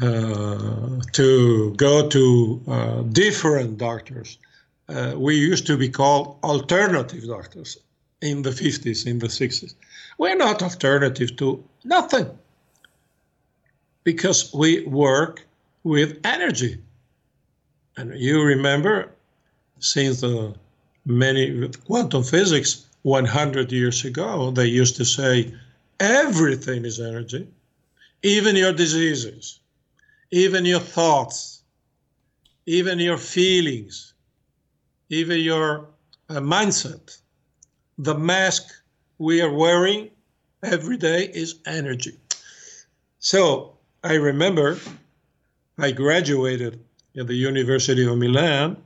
[0.00, 4.38] uh, to go to uh, different doctors.
[4.88, 7.78] Uh, we used to be called alternative doctors
[8.22, 9.74] in the 50s, in the 60s.
[10.18, 12.30] We're not alternative to nothing
[14.04, 15.44] because we work
[15.82, 16.78] with energy.
[17.96, 19.10] And you remember,
[19.80, 20.54] since the
[21.04, 25.52] many quantum physics 100 years ago, they used to say
[25.98, 27.48] everything is energy,
[28.22, 29.60] even your diseases,
[30.30, 31.62] even your thoughts,
[32.66, 34.14] even your feelings,
[35.08, 35.88] even your
[36.28, 37.18] uh, mindset.
[37.98, 38.64] The mask
[39.18, 40.10] we are wearing
[40.62, 42.16] every day is energy.
[43.18, 44.78] So I remember
[45.78, 46.80] I graduated
[47.16, 48.76] at the University of Milan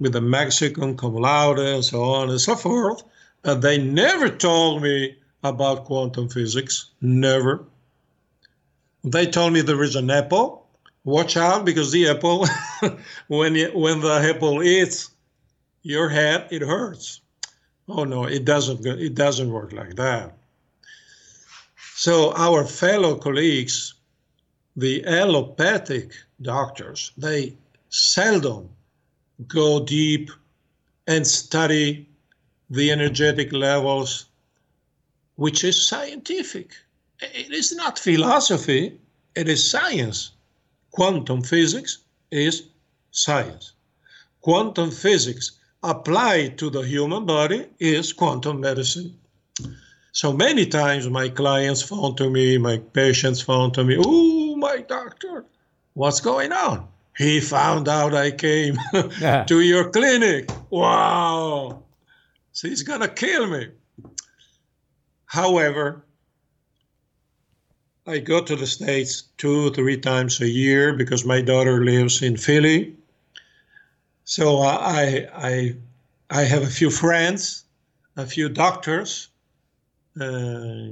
[0.00, 3.02] with a Mexican cum laude and so on and so forth.
[3.44, 6.90] And they never told me about quantum physics.
[7.00, 7.64] Never.
[9.10, 10.66] They told me there is an apple.
[11.04, 12.46] Watch out because the apple,
[13.28, 15.10] when you, when the apple eats
[15.82, 17.20] your head, it hurts.
[17.88, 18.84] Oh no, it doesn't.
[18.84, 20.36] It doesn't work like that.
[21.94, 23.94] So our fellow colleagues,
[24.76, 27.56] the allopathic doctors, they
[27.88, 28.68] seldom
[29.46, 30.30] go deep
[31.06, 32.06] and study
[32.68, 34.26] the energetic levels,
[35.36, 36.76] which is scientific.
[37.20, 38.98] It is not philosophy,
[39.34, 40.32] it is science.
[40.92, 41.98] Quantum physics
[42.30, 42.68] is
[43.10, 43.72] science.
[44.40, 45.52] Quantum physics
[45.82, 49.18] applied to the human body is quantum medicine.
[50.12, 54.78] So many times my clients phone to me, my patients phone to me, oh, my
[54.78, 55.44] doctor,
[55.94, 56.88] what's going on?
[57.16, 60.50] He found out I came to your clinic.
[60.70, 61.82] Wow.
[62.52, 63.68] So he's going to kill me.
[65.26, 66.04] However,
[68.08, 72.38] I go to the States two, three times a year because my daughter lives in
[72.38, 72.96] Philly.
[74.24, 75.76] So I, I,
[76.30, 77.64] I have a few friends,
[78.16, 79.28] a few doctors.
[80.18, 80.88] Uh,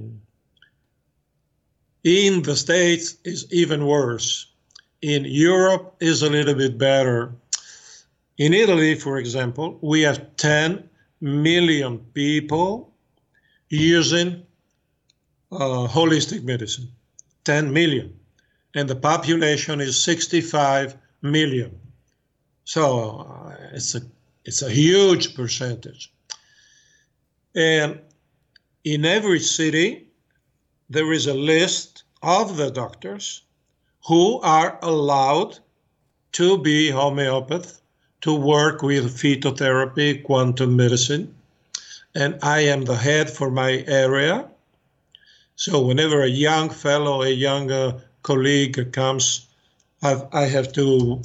[2.04, 4.48] in the States is even worse.
[5.00, 7.32] In Europe is a little bit better.
[8.36, 10.86] In Italy, for example, we have 10
[11.22, 12.92] million people
[13.70, 14.44] using
[15.50, 16.90] uh, holistic medicine.
[17.46, 18.12] 10 million.
[18.74, 21.80] And the population is 65 million.
[22.64, 24.00] So uh, it's a
[24.44, 26.12] it's a huge percentage.
[27.54, 28.00] And
[28.84, 30.08] in every city,
[30.90, 33.42] there is a list of the doctors
[34.06, 35.58] who are allowed
[36.32, 37.80] to be homeopath,
[38.20, 41.34] to work with phytotherapy, quantum medicine.
[42.14, 44.48] And I am the head for my area.
[45.56, 49.46] So whenever a young fellow, a young uh, colleague comes,
[50.02, 51.22] I've, I have to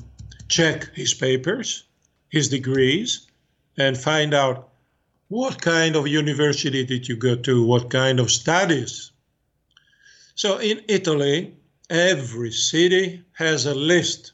[0.48, 1.84] check his papers,
[2.30, 3.28] his degrees,
[3.78, 4.70] and find out
[5.28, 9.12] what kind of university did you go to, what kind of studies.
[10.36, 11.54] So in Italy,
[11.90, 14.32] every city has a list.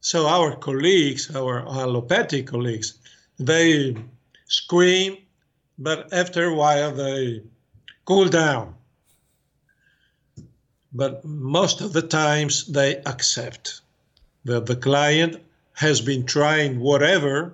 [0.00, 2.98] So our colleagues, our allopathic colleagues,
[3.38, 3.96] they
[4.46, 5.18] scream,
[5.78, 7.42] but after a while they
[8.06, 8.74] cool down.
[10.92, 13.82] But most of the times they accept
[14.44, 15.42] that the client
[15.74, 17.52] has been trying whatever.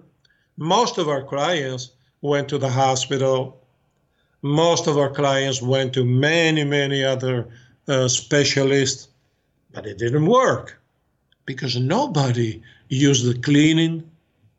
[0.56, 1.90] Most of our clients
[2.20, 3.60] went to the hospital.
[4.42, 7.48] Most of our clients went to many, many other
[7.88, 9.08] uh, specialists,
[9.72, 10.80] but it didn't work
[11.46, 14.08] because nobody used the cleaning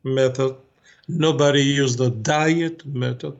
[0.03, 0.55] method,
[1.07, 3.37] nobody used the diet method,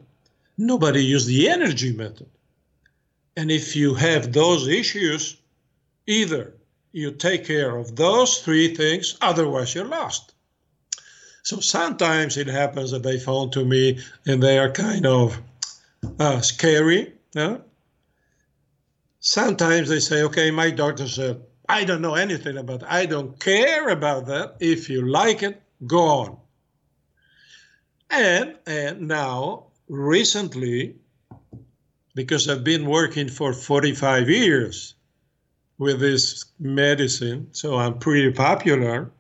[0.58, 2.28] nobody used the energy method.
[3.36, 5.38] And if you have those issues,
[6.08, 6.54] either
[6.92, 10.34] you take care of those three things, otherwise you're lost.
[11.42, 15.42] So sometimes it happens that they phone to me and they are kind of
[16.20, 17.14] uh, scary.
[17.34, 17.58] Yeah?
[19.20, 22.92] Sometimes they say, okay, my doctor said, I don't know anything about that.
[22.92, 24.58] I don't care about that.
[24.60, 26.38] If you like it, go on.
[28.10, 30.96] And, and now, recently,
[32.16, 34.96] because I've been working for 45 years
[35.78, 39.12] with this medicine, so I'm pretty popular.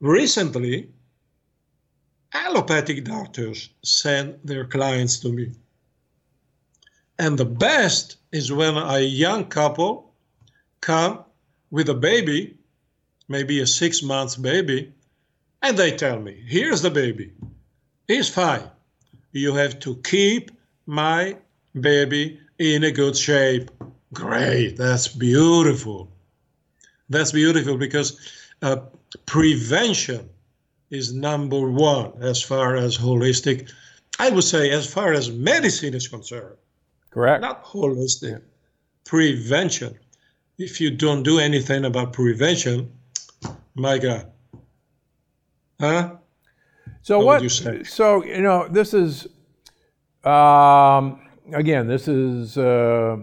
[0.00, 0.90] Recently,
[2.32, 5.52] allopathic doctors send their clients to me.
[7.18, 10.12] And the best is when a young couple
[10.80, 11.24] come
[11.70, 12.56] with a baby,
[13.28, 14.92] maybe a six months baby,
[15.62, 17.32] and they tell me, here's the baby.
[18.08, 18.68] He's fine.
[19.32, 20.50] You have to keep
[20.86, 21.36] my
[21.80, 23.70] baby in a good shape.
[24.12, 26.10] Great, that's beautiful.
[27.08, 28.18] That's beautiful because
[28.62, 28.76] uh,
[29.26, 30.28] prevention
[30.90, 33.70] is number one as far as holistic,
[34.18, 36.56] I would say, as far as medicine is concerned.
[37.10, 37.42] Correct.
[37.42, 38.42] Not holistic,
[39.04, 39.98] prevention.
[40.58, 42.92] If you don't do anything about prevention,
[43.74, 44.30] my God.
[45.80, 46.16] Huh?
[47.02, 47.42] So what?
[47.42, 49.26] what you so you know, this is
[50.26, 51.20] um,
[51.52, 53.16] again, this is uh,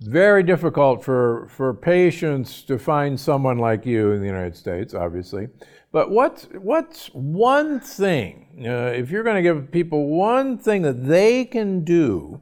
[0.00, 5.48] very difficult for, for patients to find someone like you in the United States, obviously.
[5.92, 11.06] But what's, what's one thing, uh, if you're going to give people one thing that
[11.06, 12.40] they can do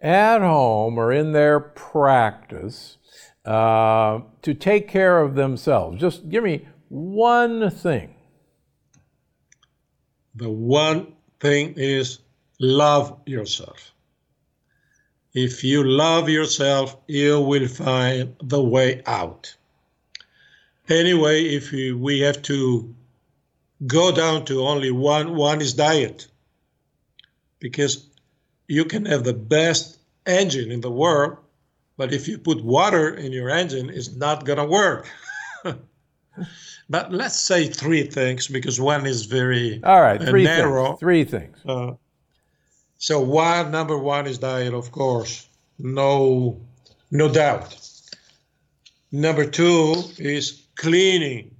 [0.00, 2.98] at home or in their practice
[3.44, 6.00] uh, to take care of themselves?
[6.00, 8.14] Just give me one thing.
[10.34, 12.20] The one thing is
[12.60, 13.92] love yourself.
[15.34, 19.54] If you love yourself, you will find the way out.
[20.88, 22.94] Anyway, if we have to
[23.86, 26.28] go down to only one, one is diet.
[27.60, 28.06] Because
[28.68, 31.38] you can have the best engine in the world,
[31.96, 35.08] but if you put water in your engine, it's not going to work.
[36.90, 40.86] But let's say three things because one is very All right, uh, three narrow.
[40.86, 40.98] things.
[40.98, 41.56] Three things.
[41.64, 41.92] Uh,
[43.00, 45.48] so one number one is diet, of course,
[45.78, 46.60] no,
[47.10, 47.74] no doubt.
[49.10, 51.56] Number two is cleaning.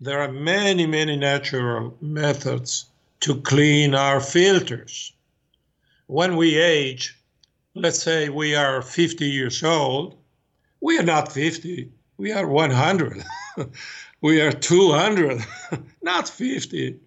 [0.00, 2.86] There are many, many natural methods
[3.20, 5.12] to clean our filters.
[6.06, 7.18] When we age,
[7.74, 10.16] let's say we are 50 years old,
[10.80, 13.24] we are not 50, we are 100,
[14.20, 15.44] we are 200,
[16.02, 17.00] not 50.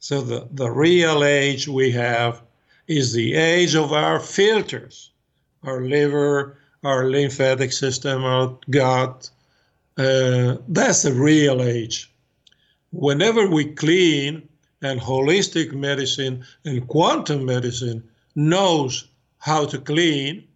[0.00, 2.42] So the, the real age we have
[2.86, 5.10] is the age of our filters,
[5.62, 9.30] our liver, our lymphatic system, our gut.
[9.96, 12.10] Uh, that's the real age.
[12.92, 14.48] Whenever we clean,
[14.84, 18.04] and holistic medicine and quantum medicine
[18.34, 19.08] knows
[19.38, 20.46] how to clean,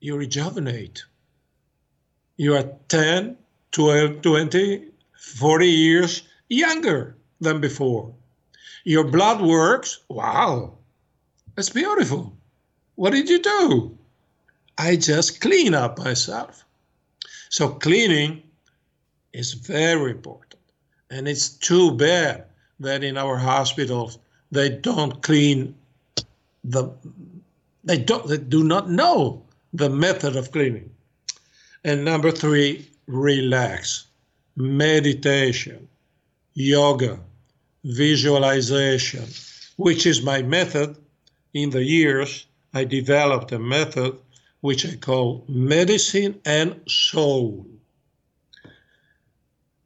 [0.00, 1.04] you rejuvenate.
[2.36, 3.36] You are 10,
[3.72, 8.14] 12, 20, 40 years younger than before.
[8.84, 10.00] Your blood works.
[10.08, 10.78] Wow,
[11.54, 12.36] that's beautiful.
[12.96, 13.98] What did you do?
[14.78, 16.64] I just clean up myself.
[17.48, 18.42] So, cleaning
[19.32, 20.60] is very important.
[21.10, 22.44] And it's too bad
[22.80, 24.18] that in our hospitals
[24.50, 25.74] they don't clean
[26.64, 26.90] the
[27.84, 29.42] they don't they do not know
[29.72, 30.90] the method of cleaning.
[31.84, 34.06] And number three, relax.
[34.56, 35.88] Meditation,
[36.54, 37.18] yoga,
[37.84, 39.24] visualization,
[39.76, 40.96] which is my method.
[41.54, 44.18] In the years, I developed a method
[44.60, 47.66] which I call medicine and soul.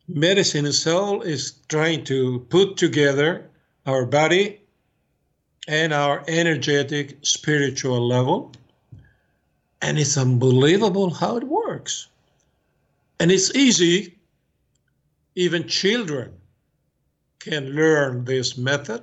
[0.08, 3.50] Medicine and soul is trying to put together
[3.84, 4.62] our body
[5.66, 8.52] and our energetic spiritual level.
[9.82, 12.08] And it's unbelievable how it works.
[13.20, 14.16] And it's easy.
[15.34, 16.32] Even children
[17.40, 19.02] can learn this method.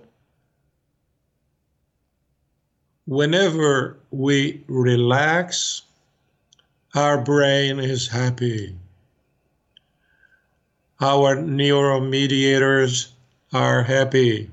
[3.07, 5.83] Whenever we relax,
[6.95, 8.75] our brain is happy.
[10.99, 13.09] Our neuromediators
[13.53, 14.49] are happy.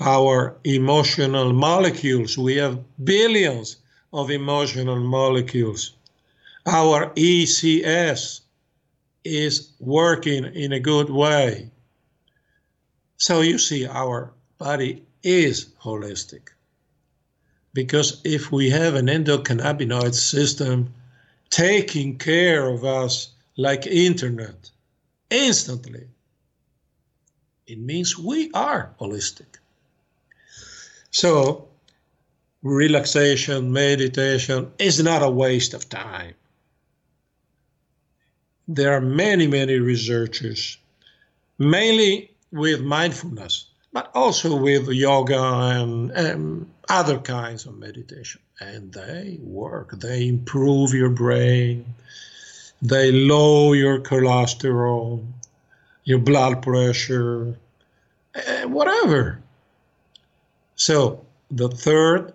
[0.00, 3.76] Our emotional molecules, we have billions
[4.12, 5.92] of emotional molecules.
[6.66, 8.40] Our ECS
[9.24, 11.70] is working in a good way.
[13.18, 16.48] So you see, our body is holistic.
[17.74, 20.92] Because if we have an endocannabinoid system
[21.50, 24.70] taking care of us like internet
[25.30, 26.06] instantly,
[27.66, 29.58] it means we are holistic.
[31.10, 31.68] So
[32.62, 36.34] relaxation, meditation is not a waste of time.
[38.68, 40.78] There are many, many researchers,
[41.58, 48.40] mainly with mindfulness, but also with yoga and, and other kinds of meditation.
[48.60, 51.84] And they work, they improve your brain,
[52.80, 55.24] they lower your cholesterol,
[56.04, 57.58] your blood pressure,
[58.64, 59.40] whatever.
[60.76, 62.32] So, the third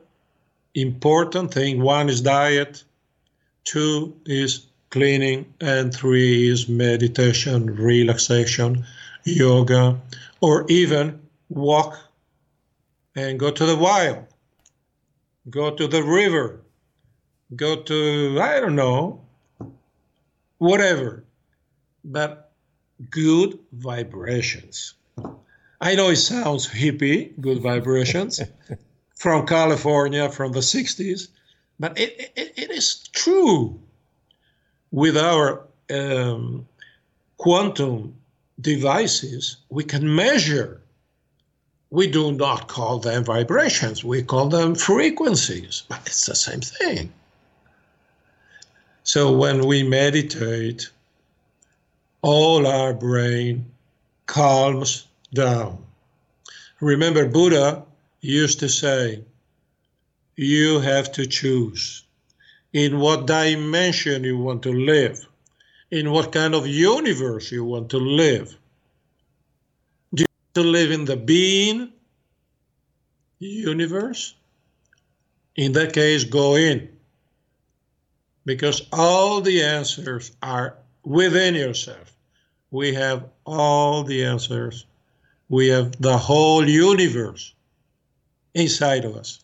[0.76, 2.84] important thing one is diet,
[3.64, 8.86] two is cleaning, and three is meditation, relaxation,
[9.26, 10.00] yoga,
[10.40, 11.20] or even
[11.50, 11.98] walk
[13.16, 14.26] and go to the wild,
[15.50, 16.62] go to the river,
[17.56, 19.22] go to, I don't know,
[20.58, 21.24] whatever,
[22.04, 22.52] but
[23.10, 24.94] good vibrations.
[25.80, 28.42] I know it sounds hippie, good vibrations,
[29.18, 31.30] from California from the 60s,
[31.80, 33.80] but it, it, it is true.
[34.92, 36.68] With our um,
[37.38, 38.16] quantum
[38.62, 40.82] devices, we can measure.
[41.90, 47.14] We do not call them vibrations, we call them frequencies, but it's the same thing.
[49.04, 50.90] So when we meditate,
[52.22, 53.66] all our brain
[54.26, 55.84] calms down.
[56.82, 57.84] Remember, Buddha
[58.22, 59.24] used to say,
[60.36, 62.04] You have to choose
[62.74, 65.26] in what dimension you want to live,
[65.90, 68.56] in what kind of universe you want to live.
[70.58, 71.94] To live in the being
[73.38, 74.34] universe?
[75.56, 76.90] In that case, go in.
[78.44, 82.12] Because all the answers are within yourself.
[82.72, 84.88] We have all the answers.
[85.48, 87.54] We have the whole universe
[88.56, 89.40] inside of us.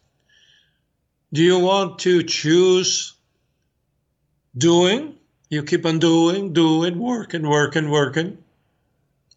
[1.32, 3.14] Do you want to choose
[4.58, 5.14] doing?
[5.52, 8.40] You keep on doing, doing, working, working, working.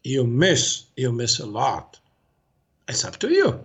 [0.06, 1.98] You miss you miss a lot.
[2.88, 3.64] It's up to you.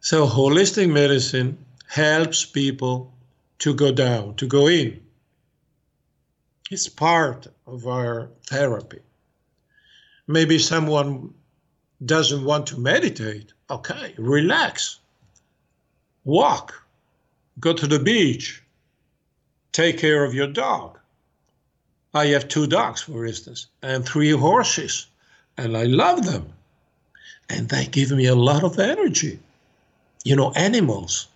[0.00, 1.56] So holistic medicine
[1.88, 3.12] helps people
[3.60, 5.00] to go down, to go in.
[6.70, 9.00] It's part of our therapy.
[10.26, 11.32] Maybe someone
[12.04, 13.52] doesn't want to meditate.
[13.70, 14.98] Okay, relax.
[16.24, 16.74] Walk.
[17.60, 18.62] Go to the beach.
[19.70, 20.98] Take care of your dog.
[22.16, 25.06] I have two dogs, for instance, and three horses,
[25.58, 26.52] and I love them.
[27.50, 29.38] And they give me a lot of energy.
[30.24, 31.28] You know, animals,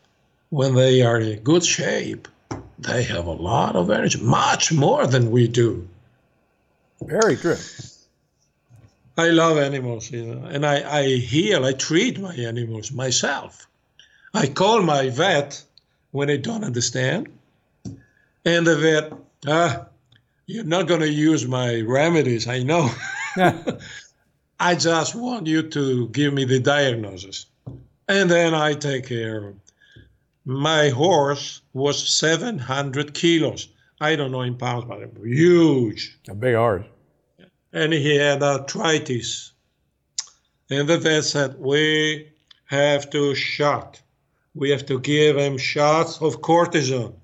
[0.48, 2.26] when they are in good shape,
[2.78, 5.86] they have a lot of energy, much more than we do.
[7.02, 7.58] Very true.
[9.18, 13.68] I love animals, you know, and I, I heal, I treat my animals myself.
[14.32, 15.62] I call my vet
[16.12, 17.28] when I don't understand,
[18.46, 19.12] and the vet,
[19.46, 19.86] ah,
[20.50, 22.90] you're not going to use my remedies, I know.
[24.60, 27.46] I just want you to give me the diagnosis,
[28.08, 29.60] and then I take care of them.
[30.44, 33.68] My horse was 700 kilos.
[34.00, 36.18] I don't know in pounds, but huge.
[36.28, 36.86] A big horse
[37.72, 39.52] and he had arthritis.
[40.70, 42.28] And the vet said, We
[42.66, 44.00] have to shot.
[44.54, 47.14] We have to give him shots of cortisone.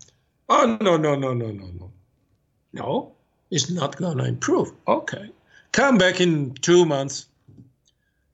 [0.48, 1.92] Oh, no, no, no, no, no, no.
[2.72, 3.15] No,
[3.50, 4.72] it's not going to improve.
[4.86, 5.30] Okay.
[5.72, 7.26] Come back in two months.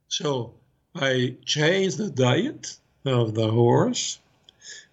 [0.07, 0.53] So
[0.95, 4.19] I changed the diet of the horse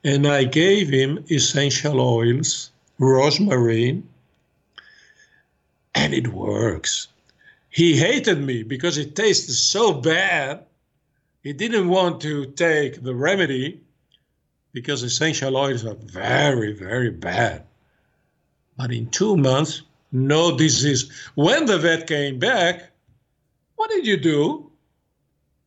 [0.02, 4.02] and I gave him essential oils, rosemary,
[5.94, 7.08] and it works.
[7.68, 10.64] He hated me because it tasted so bad.
[11.42, 13.80] He didn't want to take the remedy
[14.72, 17.64] because essential oils are very, very bad.
[18.76, 21.10] But in two months, no disease.
[21.34, 22.90] When the vet came back,
[23.76, 24.70] what did you do?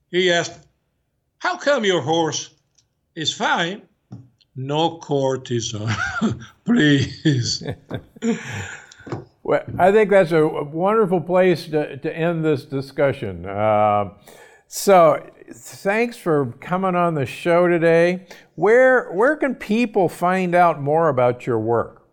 [0.09, 0.67] He asked,
[1.39, 2.51] How come your horse
[3.15, 3.81] is fine?
[4.55, 7.63] No cortisone, please.
[9.43, 13.45] Well, I think that's a wonderful place to, to end this discussion.
[13.45, 14.11] Uh,
[14.67, 18.25] so, thanks for coming on the show today.
[18.55, 22.07] Where where can people find out more about your work?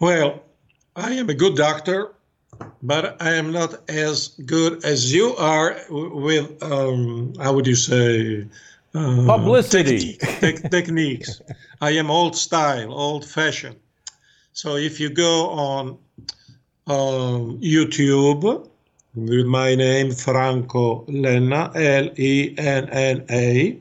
[0.00, 0.42] Well,
[0.96, 2.12] I am a good doctor,
[2.82, 8.46] but I am not as good as you are with um, how would you say
[8.94, 11.40] uh, publicity te- techniques.
[11.80, 13.76] I am old style, old fashioned.
[14.52, 15.98] So if you go on
[16.88, 18.68] um, YouTube
[19.14, 23.78] with my name Franco Lenna, L E N N A,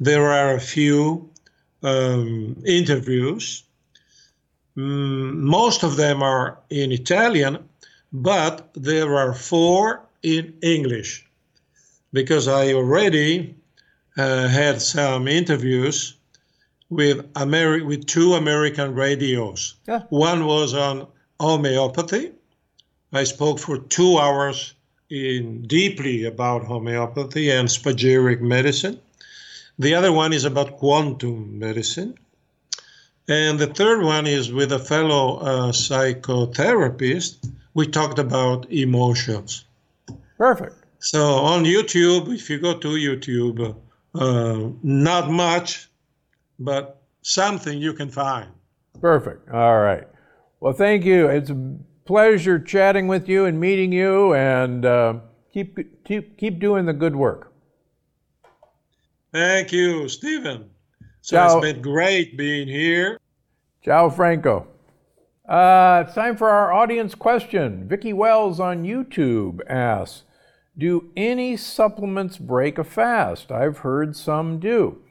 [0.00, 1.30] there are a few
[1.84, 3.62] um, interviews.
[4.78, 7.58] Mm, most of them are in Italian,
[8.12, 11.26] but there are four in English
[12.12, 13.56] because I already
[14.16, 16.14] uh, had some interviews
[16.90, 19.74] with Ameri- with two American radios.
[19.88, 20.02] Yeah.
[20.10, 21.08] One was on
[21.40, 22.30] homeopathy.
[23.12, 24.74] I spoke for two hours
[25.10, 29.00] in deeply about homeopathy and spagyric medicine.
[29.78, 32.14] The other one is about quantum medicine.
[33.28, 37.52] And the third one is with a fellow uh, psychotherapist.
[37.74, 39.64] We talked about emotions.
[40.38, 40.76] Perfect.
[40.98, 43.76] So on YouTube, if you go to YouTube,
[44.14, 45.88] uh, not much
[46.58, 48.50] but something you can find.
[49.00, 49.48] Perfect.
[49.50, 50.06] All right.
[50.60, 51.28] Well, thank you.
[51.28, 55.14] It's a pleasure chatting with you and meeting you, and uh,
[55.52, 57.52] keep, keep, keep doing the good work.
[59.32, 60.70] Thank you, Steven.
[61.20, 61.58] So Ciao.
[61.58, 63.18] it's been great being here.
[63.84, 64.66] Ciao, Franco.
[65.48, 67.88] Uh, it's time for our audience question.
[67.88, 70.24] Vicki Wells on YouTube asks
[70.76, 73.50] Do any supplements break a fast?
[73.50, 75.02] I've heard some do.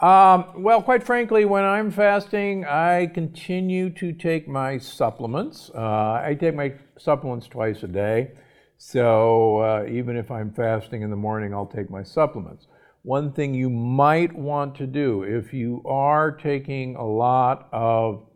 [0.00, 5.70] Um, well, quite frankly, when I'm fasting, I continue to take my supplements.
[5.74, 8.32] Uh, I take my supplements twice a day.
[8.76, 12.66] So uh, even if I'm fasting in the morning, I'll take my supplements.
[13.04, 18.26] One thing you might want to do if you are taking a lot of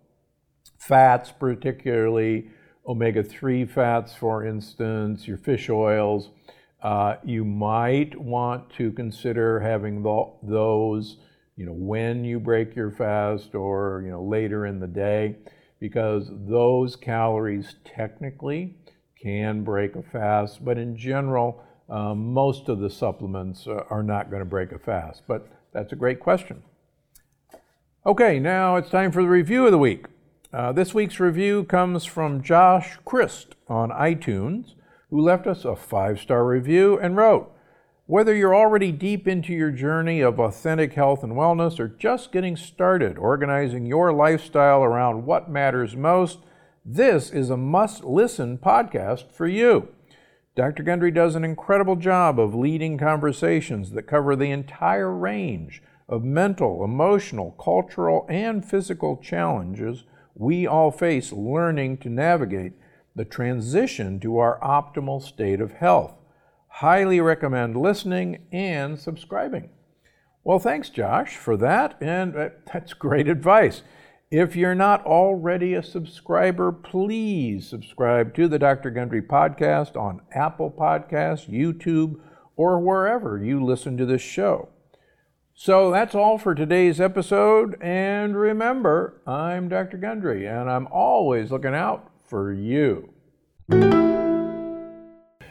[0.78, 2.50] fats, particularly
[2.86, 6.28] omega 3 fats, for instance, your fish oils,
[6.82, 11.16] uh, you might want to consider having the, those
[11.56, 15.34] you know, when you break your fast or, you know, later in the day,
[15.80, 18.76] because those calories technically
[19.20, 24.40] can break a fast, but in general, um, most of the supplements are not going
[24.40, 25.22] to break a fast.
[25.26, 26.62] But that's a great question.
[28.06, 30.06] Okay, now it's time for the review of the week.
[30.52, 34.74] Uh, this week's review comes from Josh Christ on iTunes,
[35.10, 37.52] who left us a five star review and wrote
[38.06, 42.56] Whether you're already deep into your journey of authentic health and wellness or just getting
[42.56, 46.38] started organizing your lifestyle around what matters most,
[46.84, 49.88] this is a must listen podcast for you.
[50.58, 50.82] Dr.
[50.82, 56.82] Gundry does an incredible job of leading conversations that cover the entire range of mental,
[56.82, 60.02] emotional, cultural, and physical challenges
[60.34, 62.72] we all face learning to navigate
[63.14, 66.16] the transition to our optimal state of health.
[66.66, 69.68] Highly recommend listening and subscribing.
[70.42, 73.82] Well, thanks, Josh, for that, and uh, that's great advice.
[74.30, 78.90] If you're not already a subscriber, please subscribe to the Dr.
[78.90, 82.20] Gundry podcast on Apple Podcasts, YouTube,
[82.54, 84.68] or wherever you listen to this show.
[85.54, 87.78] So that's all for today's episode.
[87.80, 89.96] And remember, I'm Dr.
[89.96, 93.08] Gundry, and I'm always looking out for you.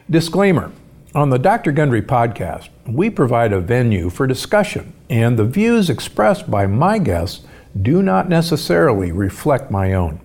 [0.08, 0.72] Disclaimer
[1.16, 1.72] On the Dr.
[1.72, 7.47] Gundry podcast, we provide a venue for discussion, and the views expressed by my guests
[7.84, 10.20] do not necessarily reflect my own.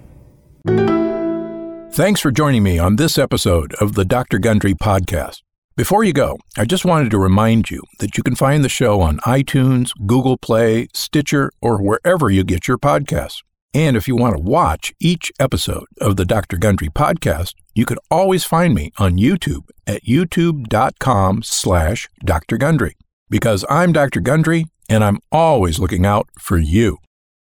[1.92, 4.38] Thanks for joining me on this episode of the Dr.
[4.38, 5.42] Gundry podcast.
[5.76, 9.00] Before you go, I just wanted to remind you that you can find the show
[9.00, 13.42] on iTunes, Google Play, Stitcher, or wherever you get your podcasts.
[13.74, 16.58] And if you want to watch each episode of the Dr.
[16.58, 22.58] Gundry podcast, you can always find me on YouTube at youtube.com slash Dr.
[22.58, 22.96] Gundry.
[23.30, 24.20] Because I'm Dr.
[24.20, 26.58] Gundry, and I'm always looking out for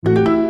[0.06, 0.49] you.